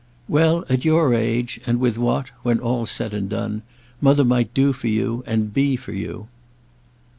[0.27, 5.23] "Well, at your age, and with what—when all's said and done—Mother might do for you
[5.27, 6.27] and be for you."